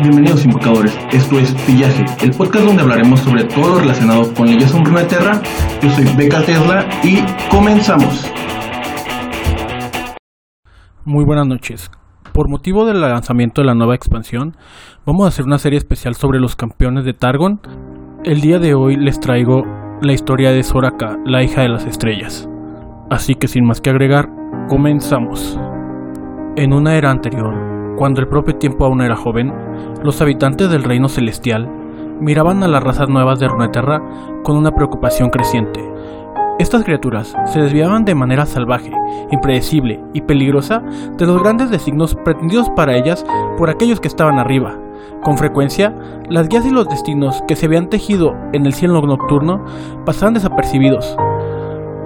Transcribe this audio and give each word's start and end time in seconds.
Bienvenidos 0.00 0.44
invocadores, 0.44 0.96
esto 1.10 1.40
es 1.40 1.52
Pillaje, 1.66 2.04
el 2.22 2.30
podcast 2.30 2.64
donde 2.64 2.82
hablaremos 2.82 3.18
sobre 3.18 3.42
todo 3.42 3.70
lo 3.70 3.80
relacionado 3.80 4.32
con 4.32 4.46
leyes 4.46 4.72
en 4.72 4.84
Runeterra. 4.84 5.42
Yo 5.82 5.90
soy 5.90 6.04
Beca 6.16 6.40
Tesla 6.42 6.88
y 7.02 7.18
comenzamos. 7.50 8.30
Muy 11.04 11.24
buenas 11.24 11.48
noches. 11.48 11.90
Por 12.32 12.48
motivo 12.48 12.86
del 12.86 13.00
lanzamiento 13.00 13.60
de 13.60 13.66
la 13.66 13.74
nueva 13.74 13.96
expansión, 13.96 14.56
vamos 15.04 15.24
a 15.24 15.28
hacer 15.28 15.46
una 15.46 15.58
serie 15.58 15.78
especial 15.78 16.14
sobre 16.14 16.38
los 16.38 16.54
campeones 16.54 17.04
de 17.04 17.14
Targon. 17.14 17.60
El 18.24 18.40
día 18.40 18.60
de 18.60 18.74
hoy 18.74 18.94
les 18.94 19.18
traigo 19.18 19.64
la 20.00 20.12
historia 20.12 20.52
de 20.52 20.62
Soraka, 20.62 21.18
la 21.26 21.42
hija 21.42 21.62
de 21.62 21.70
las 21.70 21.86
estrellas. 21.86 22.48
Así 23.10 23.34
que 23.34 23.48
sin 23.48 23.64
más 23.64 23.80
que 23.80 23.90
agregar, 23.90 24.28
comenzamos. 24.68 25.58
En 26.54 26.72
una 26.72 26.94
era 26.94 27.10
anterior, 27.10 27.96
cuando 27.98 28.20
el 28.20 28.28
propio 28.28 28.54
tiempo 28.54 28.84
aún 28.84 29.00
era 29.00 29.16
joven, 29.16 29.52
los 30.02 30.20
habitantes 30.20 30.70
del 30.70 30.84
reino 30.84 31.08
celestial 31.08 31.68
miraban 32.20 32.62
a 32.62 32.68
las 32.68 32.82
razas 32.82 33.08
nuevas 33.08 33.38
de 33.38 33.48
Runeterra 33.48 34.02
con 34.42 34.56
una 34.56 34.72
preocupación 34.72 35.30
creciente. 35.30 35.84
Estas 36.58 36.82
criaturas 36.82 37.34
se 37.46 37.60
desviaban 37.60 38.04
de 38.04 38.16
manera 38.16 38.44
salvaje, 38.44 38.90
impredecible 39.30 40.00
y 40.12 40.22
peligrosa 40.22 40.82
de 41.16 41.26
los 41.26 41.40
grandes 41.40 41.70
designios 41.70 42.16
pretendidos 42.16 42.68
para 42.70 42.96
ellas 42.96 43.24
por 43.56 43.70
aquellos 43.70 44.00
que 44.00 44.08
estaban 44.08 44.38
arriba. 44.38 44.76
Con 45.22 45.38
frecuencia, 45.38 45.94
las 46.28 46.48
guías 46.48 46.66
y 46.66 46.70
los 46.70 46.88
destinos 46.88 47.42
que 47.46 47.54
se 47.54 47.66
habían 47.66 47.88
tejido 47.88 48.34
en 48.52 48.66
el 48.66 48.72
cielo 48.72 49.00
nocturno 49.02 49.64
pasaban 50.04 50.34
desapercibidos, 50.34 51.16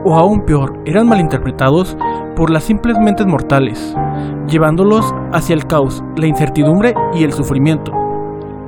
o 0.04 0.16
aún 0.16 0.44
peor, 0.44 0.78
eran 0.84 1.08
malinterpretados 1.08 1.96
por 2.36 2.50
las 2.50 2.64
simples 2.64 2.98
mentes 2.98 3.26
mortales, 3.26 3.96
llevándolos 4.48 5.14
hacia 5.32 5.54
el 5.54 5.66
caos, 5.66 6.02
la 6.16 6.26
incertidumbre 6.26 6.94
y 7.14 7.24
el 7.24 7.32
sufrimiento. 7.32 7.92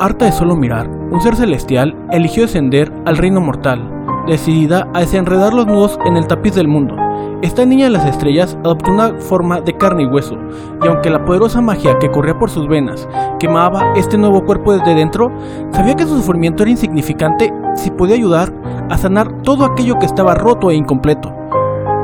Harta 0.01 0.25
de 0.25 0.33
solo 0.33 0.56
mirar, 0.56 0.89
un 0.89 1.20
ser 1.20 1.37
celestial 1.37 1.97
eligió 2.11 2.42
descender 2.42 2.92
al 3.05 3.17
reino 3.17 3.41
mortal, 3.41 3.91
decidida 4.27 4.89
a 4.93 5.01
desenredar 5.01 5.55
los 5.55 5.67
nudos 5.67 5.98
en 6.05 6.17
el 6.17 6.27
tapiz 6.27 6.55
del 6.55 6.69
mundo. 6.69 6.97
Esta 7.43 7.65
niña 7.67 7.84
de 7.84 7.91
las 7.91 8.06
estrellas 8.06 8.56
adoptó 8.65 8.91
una 8.91 9.15
forma 9.20 9.61
de 9.61 9.77
carne 9.77 10.05
y 10.05 10.06
hueso, 10.06 10.39
y 10.83 10.89
aunque 10.89 11.11
la 11.11 11.25
poderosa 11.25 11.61
magia 11.61 11.98
que 11.98 12.11
corría 12.11 12.39
por 12.39 12.50
sus 12.50 12.67
venas 12.67 13.06
quemaba 13.39 13.93
este 13.97 14.17
nuevo 14.17 14.45
cuerpo 14.45 14.73
desde 14.73 14.95
dentro, 14.95 15.31
sabía 15.71 15.95
que 15.95 16.06
su 16.06 16.17
sufrimiento 16.17 16.62
era 16.62 16.71
insignificante 16.71 17.53
si 17.75 17.91
podía 17.91 18.17
ayudar 18.17 18.53
a 18.91 18.97
sanar 18.97 19.43
todo 19.43 19.65
aquello 19.65 19.98
que 19.98 20.06
estaba 20.06 20.34
roto 20.34 20.71
e 20.71 20.75
incompleto. 20.75 21.33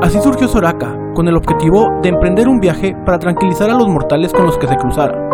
Así 0.01 0.19
surgió 0.21 0.47
Soraka, 0.47 0.95
con 1.21 1.27
el 1.27 1.37
objetivo 1.37 1.99
de 2.01 2.09
emprender 2.09 2.47
un 2.47 2.59
viaje 2.59 2.95
para 3.05 3.19
tranquilizar 3.19 3.69
a 3.69 3.75
los 3.75 3.87
mortales 3.87 4.33
con 4.33 4.47
los 4.47 4.57
que 4.57 4.65
se 4.65 4.75
cruzara. 4.75 5.29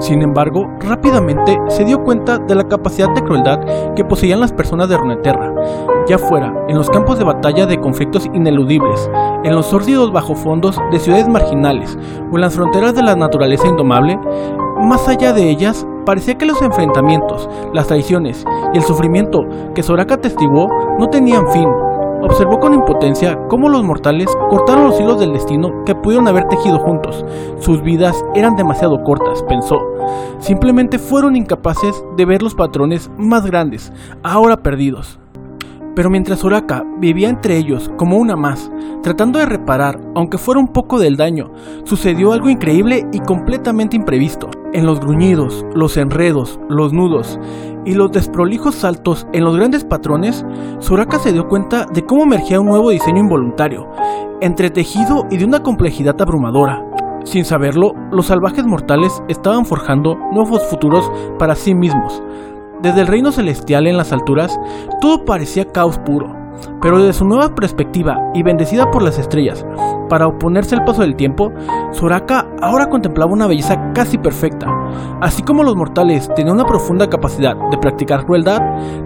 Sin 0.00 0.20
embargo, 0.20 0.66
rápidamente 0.80 1.56
se 1.68 1.84
dio 1.84 2.02
cuenta 2.02 2.38
de 2.38 2.56
la 2.56 2.64
capacidad 2.64 3.14
de 3.14 3.22
crueldad 3.22 3.60
que 3.94 4.04
poseían 4.04 4.40
las 4.40 4.52
personas 4.52 4.88
de 4.88 4.96
Runeterra, 4.96 5.54
ya 6.08 6.18
fuera 6.18 6.52
en 6.66 6.76
los 6.76 6.90
campos 6.90 7.20
de 7.20 7.24
batalla 7.24 7.66
de 7.66 7.78
conflictos 7.78 8.26
ineludibles, 8.34 9.08
en 9.44 9.54
los 9.54 9.66
sórdidos 9.66 10.10
bajofondos 10.10 10.76
de 10.90 10.98
ciudades 10.98 11.28
marginales 11.28 11.96
o 12.32 12.34
en 12.34 12.40
las 12.40 12.56
fronteras 12.56 12.92
de 12.96 13.04
la 13.04 13.14
naturaleza 13.14 13.68
indomable, 13.68 14.18
más 14.88 15.06
allá 15.06 15.32
de 15.32 15.48
ellas, 15.48 15.86
parecía 16.04 16.36
que 16.36 16.46
los 16.46 16.60
enfrentamientos, 16.62 17.48
las 17.72 17.86
traiciones 17.86 18.44
y 18.74 18.78
el 18.78 18.82
sufrimiento 18.82 19.44
que 19.72 19.84
Soraka 19.84 20.16
testiguó 20.16 20.66
no 20.98 21.06
tenían 21.06 21.46
fin, 21.52 21.68
Observó 22.26 22.58
con 22.58 22.74
impotencia 22.74 23.38
cómo 23.48 23.68
los 23.68 23.84
mortales 23.84 24.26
cortaron 24.50 24.86
los 24.86 25.00
hilos 25.00 25.20
del 25.20 25.32
destino 25.32 25.84
que 25.84 25.94
pudieron 25.94 26.26
haber 26.26 26.48
tejido 26.48 26.80
juntos. 26.80 27.24
Sus 27.60 27.82
vidas 27.82 28.16
eran 28.34 28.56
demasiado 28.56 29.04
cortas, 29.04 29.44
pensó. 29.44 29.80
Simplemente 30.40 30.98
fueron 30.98 31.36
incapaces 31.36 32.04
de 32.16 32.24
ver 32.24 32.42
los 32.42 32.56
patrones 32.56 33.08
más 33.16 33.46
grandes, 33.46 33.92
ahora 34.24 34.56
perdidos. 34.56 35.20
Pero 35.94 36.10
mientras 36.10 36.40
Soraka 36.40 36.84
vivía 36.98 37.28
entre 37.28 37.56
ellos 37.58 37.92
como 37.96 38.16
una 38.16 38.34
más, 38.34 38.72
tratando 39.04 39.38
de 39.38 39.46
reparar, 39.46 40.00
aunque 40.16 40.36
fuera 40.36 40.58
un 40.58 40.68
poco 40.68 40.98
del 40.98 41.16
daño, 41.16 41.52
sucedió 41.84 42.32
algo 42.32 42.50
increíble 42.50 43.06
y 43.12 43.20
completamente 43.20 43.94
imprevisto. 43.94 44.50
En 44.72 44.84
los 44.84 45.00
gruñidos, 45.00 45.64
los 45.74 45.96
enredos, 45.96 46.60
los 46.68 46.92
nudos 46.92 47.38
y 47.84 47.94
los 47.94 48.10
desprolijos 48.10 48.74
saltos 48.74 49.26
en 49.32 49.44
los 49.44 49.56
grandes 49.56 49.84
patrones, 49.84 50.44
Soraka 50.80 51.18
se 51.18 51.32
dio 51.32 51.46
cuenta 51.48 51.86
de 51.92 52.02
cómo 52.02 52.24
emergía 52.24 52.60
un 52.60 52.66
nuevo 52.66 52.90
diseño 52.90 53.20
involuntario, 53.20 53.86
entretejido 54.40 55.26
y 55.30 55.38
de 55.38 55.44
una 55.44 55.62
complejidad 55.62 56.20
abrumadora. 56.20 56.84
Sin 57.24 57.44
saberlo, 57.44 57.92
los 58.10 58.26
salvajes 58.26 58.66
mortales 58.66 59.22
estaban 59.28 59.64
forjando 59.64 60.16
nuevos 60.32 60.62
futuros 60.68 61.10
para 61.38 61.54
sí 61.54 61.74
mismos, 61.74 62.22
desde 62.82 63.00
el 63.00 63.06
reino 63.06 63.32
celestial 63.32 63.86
en 63.86 63.96
las 63.96 64.12
alturas, 64.12 64.60
todo 65.00 65.24
parecía 65.24 65.64
caos 65.64 65.98
puro, 65.98 66.28
pero 66.82 66.98
desde 66.98 67.14
su 67.14 67.24
nueva 67.24 67.54
perspectiva 67.54 68.16
y 68.34 68.42
bendecida 68.42 68.90
por 68.90 69.02
las 69.02 69.18
estrellas, 69.18 69.64
para 70.08 70.26
oponerse 70.26 70.74
al 70.74 70.84
paso 70.84 71.02
del 71.02 71.16
tiempo, 71.16 71.52
Soraka 71.92 72.46
ahora 72.60 72.88
contemplaba 72.88 73.32
una 73.32 73.46
belleza 73.46 73.92
casi 73.92 74.18
perfecta. 74.18 74.66
Así 75.20 75.42
como 75.42 75.62
los 75.62 75.76
mortales 75.76 76.28
tenían 76.34 76.56
una 76.56 76.64
profunda 76.64 77.08
capacidad 77.08 77.56
de 77.70 77.78
practicar 77.78 78.24
crueldad, 78.24 78.60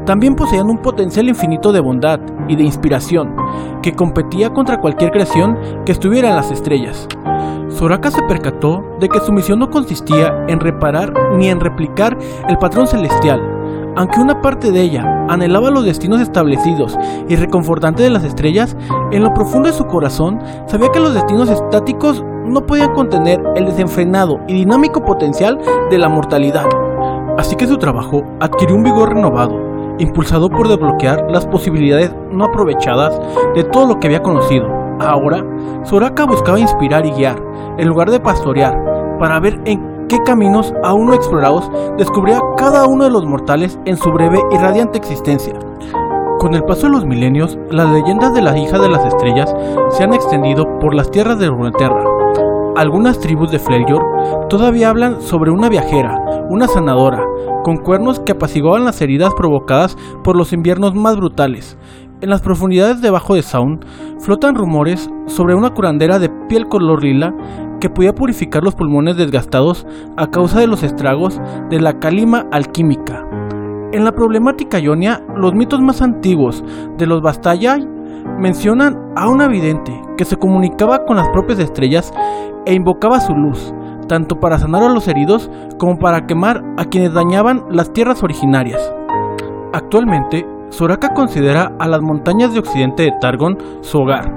también 0.05 0.35
poseían 0.35 0.71
un 0.71 0.79
potencial 0.79 1.29
infinito 1.29 1.73
de 1.73 1.81
bondad 1.81 2.21
y 2.49 2.57
de 2.57 2.65
inspiración, 2.65 3.35
que 3.83 3.95
competía 3.95 4.51
contra 4.51 4.81
cualquier 4.81 5.11
creación 5.11 5.57
que 5.85 5.93
estuviera 5.93 6.31
en 6.31 6.37
las 6.37 6.51
estrellas. 6.51 7.09
Soraka 7.69 8.11
se 8.11 8.23
percató 8.23 8.83
de 8.99 9.09
que 9.09 9.21
su 9.21 9.33
misión 9.33 9.59
no 9.61 9.71
consistía 9.71 10.45
en 10.49 10.61
reparar 10.61 11.13
ni 11.37 11.49
en 11.49 11.61
replicar 11.61 12.19
el 12.49 12.59
patrón 12.59 12.87
celestial, 12.87 13.50
aunque 13.97 14.21
una 14.21 14.41
parte 14.41 14.71
de 14.71 14.81
ella 14.81 15.27
anhelaba 15.29 15.71
los 15.71 15.85
destinos 15.85 16.21
establecidos 16.21 16.99
y 17.29 17.37
reconfortantes 17.37 18.05
de 18.05 18.11
las 18.11 18.25
estrellas, 18.25 18.77
en 19.11 19.23
lo 19.23 19.33
profundo 19.35 19.69
de 19.69 19.75
su 19.75 19.87
corazón 19.87 20.41
sabía 20.67 20.91
que 20.93 21.01
los 21.01 21.15
destinos 21.15 21.49
estáticos 21.51 22.25
no 22.45 22.67
podían 22.67 22.93
contener 22.95 23.43
el 23.57 23.67
desenfrenado 23.67 24.41
y 24.49 24.55
dinámico 24.55 25.05
potencial 25.05 25.59
de 25.91 25.99
la 25.99 26.09
mortalidad. 26.09 26.67
Así 27.39 27.57
que 27.57 27.67
su 27.67 27.77
trabajo 27.79 28.25
adquirió 28.41 28.75
un 28.75 28.83
vigor 28.83 29.15
renovado, 29.15 29.57
impulsado 29.99 30.49
por 30.51 30.69
desbloquear 30.69 31.31
las 31.31 31.47
posibilidades 31.47 32.15
no 32.31 32.47
aprovechadas 32.47 33.19
de 33.55 33.65
todo 33.65 33.87
lo 33.87 34.01
que 34.01 34.09
había 34.09 34.23
conocido. 34.23 34.67
Ahora, 35.01 35.45
Soraka 35.85 36.27
buscaba 36.27 36.61
inspirar 36.61 37.07
y 37.07 37.13
guiar, 37.13 37.43
en 37.79 37.89
lugar 37.89 38.11
de 38.11 38.21
pastorear, 38.21 39.19
para 39.19 39.41
ver 39.41 39.61
en 39.65 39.90
qué 40.11 40.19
caminos 40.25 40.75
aún 40.83 41.07
no 41.07 41.15
explorados 41.15 41.71
descubría 41.97 42.41
cada 42.57 42.85
uno 42.85 43.05
de 43.05 43.11
los 43.11 43.25
mortales 43.25 43.79
en 43.85 43.97
su 43.97 44.11
breve 44.11 44.41
y 44.51 44.57
radiante 44.57 44.99
existencia. 44.99 45.55
Con 46.41 46.55
el 46.55 46.65
paso 46.65 46.89
de 46.89 46.93
los 46.93 47.07
milenios, 47.07 47.57
las 47.71 47.89
leyendas 47.89 48.35
de 48.35 48.43
la 48.43 48.59
hija 48.59 48.81
de 48.81 48.89
las 48.89 49.07
estrellas 49.07 49.55
se 49.91 50.03
han 50.03 50.13
extendido 50.13 50.67
por 50.81 50.95
las 50.95 51.13
tierras 51.13 51.39
de 51.39 51.47
Runeterra. 51.47 52.03
Algunas 52.77 53.21
tribus 53.21 53.53
de 53.53 53.61
Freljord 53.61 54.49
todavía 54.49 54.91
hablan 54.91 55.23
sobre 55.23 55.53
una 55.53 55.69
viajera, 55.69 56.19
una 56.49 56.67
sanadora, 56.67 57.25
con 57.63 57.77
cuernos 57.77 58.19
que 58.19 58.33
apaciguaban 58.33 58.85
las 58.85 59.01
heridas 59.01 59.33
provocadas 59.35 59.97
por 60.25 60.35
los 60.35 60.53
inviernos 60.53 60.93
más 60.93 61.17
brutales. 61.17 61.77
En 62.21 62.31
las 62.31 62.41
profundidades 62.41 63.01
debajo 63.01 63.35
de 63.35 63.43
Sound 63.43 63.85
flotan 64.19 64.57
rumores 64.57 65.09
sobre 65.27 65.55
una 65.55 65.71
curandera 65.71 66.19
de 66.19 66.31
piel 66.49 66.67
color 66.67 67.03
lila 67.03 67.33
que 67.81 67.91
podía 67.91 68.15
purificar 68.15 68.63
los 68.63 68.75
pulmones 68.75 69.17
desgastados 69.17 69.87
a 70.17 70.29
causa 70.29 70.61
de 70.61 70.67
los 70.67 70.83
estragos 70.83 71.41
de 71.71 71.81
la 71.81 71.99
calima 71.99 72.47
alquímica. 72.53 73.27
En 73.93 74.05
la 74.05 74.13
problemática 74.13 74.79
ionia, 74.79 75.21
los 75.35 75.55
mitos 75.55 75.81
más 75.81 76.01
antiguos 76.01 76.63
de 76.97 77.07
los 77.07 77.23
Bastayai 77.23 77.85
mencionan 78.39 78.97
a 79.17 79.29
una 79.29 79.49
vidente 79.49 79.93
que 80.17 80.25
se 80.25 80.37
comunicaba 80.37 81.05
con 81.05 81.17
las 81.17 81.29
propias 81.31 81.59
estrellas 81.59 82.13
e 82.67 82.75
invocaba 82.75 83.21
su 83.21 83.35
luz, 83.35 83.75
tanto 84.07 84.39
para 84.39 84.59
sanar 84.59 84.83
a 84.83 84.91
los 84.91 85.09
heridos 85.09 85.51
como 85.79 85.99
para 85.99 86.27
quemar 86.27 86.63
a 86.77 86.85
quienes 86.85 87.13
dañaban 87.13 87.65
las 87.71 87.93
tierras 87.93 88.23
originarias. 88.23 88.81
Actualmente, 89.73 90.47
Soraka 90.69 91.15
considera 91.15 91.73
a 91.79 91.89
las 91.89 92.01
montañas 92.01 92.53
de 92.53 92.61
occidente 92.61 93.03
de 93.03 93.13
Targon 93.21 93.59
su 93.81 93.99
hogar, 93.99 94.33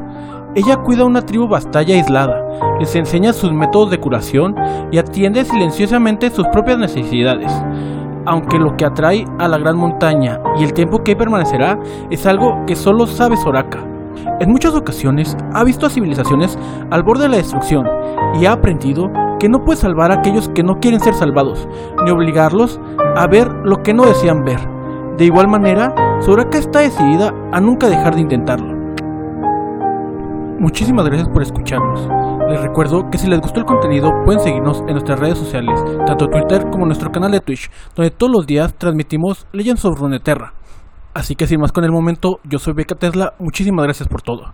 ella 0.55 0.77
cuida 0.77 1.03
una 1.03 1.23
tribu 1.23 1.47
bastalla 1.47 1.95
aislada, 1.95 2.43
les 2.79 2.95
enseña 2.95 3.33
sus 3.33 3.51
métodos 3.51 3.89
de 3.89 3.99
curación 3.99 4.55
y 4.91 4.99
atiende 4.99 5.43
silenciosamente 5.45 6.29
sus 6.29 6.47
propias 6.49 6.77
necesidades. 6.77 7.51
Aunque 8.25 8.59
lo 8.59 8.77
que 8.77 8.85
atrae 8.85 9.25
a 9.39 9.47
la 9.47 9.57
gran 9.57 9.77
montaña 9.77 10.39
y 10.59 10.63
el 10.63 10.73
tiempo 10.73 11.03
que 11.03 11.15
permanecerá 11.15 11.79
es 12.11 12.27
algo 12.27 12.65
que 12.67 12.75
solo 12.75 13.07
sabe 13.07 13.35
Soraka. 13.35 13.79
En 14.39 14.51
muchas 14.51 14.75
ocasiones 14.75 15.35
ha 15.53 15.63
visto 15.63 15.87
a 15.87 15.89
civilizaciones 15.89 16.57
al 16.91 17.01
borde 17.01 17.23
de 17.23 17.29
la 17.29 17.37
destrucción 17.37 17.87
y 18.39 18.45
ha 18.45 18.51
aprendido 18.51 19.11
que 19.39 19.49
no 19.49 19.65
puede 19.65 19.79
salvar 19.79 20.11
a 20.11 20.15
aquellos 20.15 20.49
que 20.49 20.61
no 20.61 20.79
quieren 20.79 20.99
ser 20.99 21.15
salvados, 21.15 21.67
ni 22.05 22.11
obligarlos 22.11 22.79
a 23.15 23.25
ver 23.25 23.51
lo 23.63 23.81
que 23.81 23.93
no 23.93 24.05
desean 24.05 24.45
ver. 24.45 24.59
De 25.17 25.25
igual 25.25 25.47
manera, 25.47 25.93
Soraka 26.21 26.59
está 26.59 26.79
decidida 26.79 27.33
a 27.51 27.59
nunca 27.59 27.89
dejar 27.89 28.13
de 28.13 28.21
intentarlo. 28.21 28.72
Muchísimas 30.63 31.05
gracias 31.05 31.27
por 31.27 31.41
escucharnos. 31.41 32.07
Les 32.49 32.61
recuerdo 32.61 33.09
que 33.11 33.17
si 33.17 33.27
les 33.27 33.41
gustó 33.41 33.59
el 33.59 33.65
contenido 33.65 34.09
pueden 34.23 34.39
seguirnos 34.39 34.79
en 34.87 34.93
nuestras 34.93 35.19
redes 35.19 35.37
sociales, 35.37 35.77
tanto 36.07 36.27
Twitter 36.27 36.69
como 36.71 36.85
nuestro 36.85 37.11
canal 37.11 37.33
de 37.33 37.41
Twitch, 37.41 37.69
donde 37.97 38.11
todos 38.11 38.31
los 38.31 38.47
días 38.47 38.73
transmitimos 38.77 39.45
Legends 39.51 39.83
of 39.83 39.99
Runeterra. 39.99 40.53
Así 41.13 41.35
que 41.35 41.47
sin 41.47 41.59
más 41.59 41.73
con 41.73 41.83
el 41.83 41.91
momento, 41.91 42.39
yo 42.45 42.59
soy 42.59 42.75
Beca 42.75 42.95
Tesla, 42.95 43.33
muchísimas 43.39 43.83
gracias 43.83 44.07
por 44.07 44.21
todo. 44.21 44.53